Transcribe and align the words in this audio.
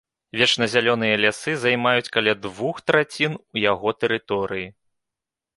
Вечназялёныя 0.39 1.19
лясы 1.25 1.53
займаюць 1.65 2.11
каля 2.15 2.33
двух 2.45 2.75
трацін 2.91 3.37
яго 3.71 3.97
тэрыторыі. 4.05 4.67